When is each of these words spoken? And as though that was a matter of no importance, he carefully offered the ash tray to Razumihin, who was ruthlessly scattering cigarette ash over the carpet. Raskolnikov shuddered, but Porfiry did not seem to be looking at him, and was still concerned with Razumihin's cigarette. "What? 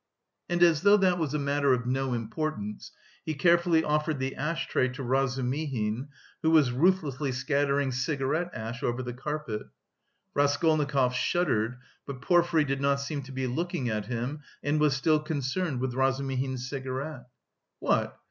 And 0.49 0.63
as 0.63 0.81
though 0.81 0.97
that 0.97 1.19
was 1.19 1.35
a 1.35 1.37
matter 1.37 1.73
of 1.73 1.85
no 1.85 2.15
importance, 2.15 2.91
he 3.23 3.35
carefully 3.35 3.83
offered 3.83 4.17
the 4.17 4.33
ash 4.35 4.67
tray 4.67 4.87
to 4.89 5.03
Razumihin, 5.03 6.07
who 6.41 6.49
was 6.49 6.71
ruthlessly 6.71 7.31
scattering 7.31 7.91
cigarette 7.91 8.49
ash 8.51 8.81
over 8.81 9.03
the 9.03 9.13
carpet. 9.13 9.61
Raskolnikov 10.33 11.13
shuddered, 11.13 11.77
but 12.07 12.19
Porfiry 12.23 12.63
did 12.63 12.81
not 12.81 12.99
seem 12.99 13.21
to 13.21 13.31
be 13.31 13.45
looking 13.45 13.89
at 13.89 14.07
him, 14.07 14.41
and 14.63 14.79
was 14.79 14.95
still 14.95 15.19
concerned 15.19 15.79
with 15.79 15.93
Razumihin's 15.93 16.67
cigarette. 16.67 17.27
"What? 17.77 18.19